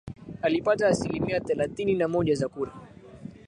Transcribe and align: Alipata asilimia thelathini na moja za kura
Alipata 0.41 0.87
asilimia 0.87 1.39
thelathini 1.39 1.93
na 1.95 2.07
moja 2.07 2.35
za 2.35 2.47
kura 2.49 2.71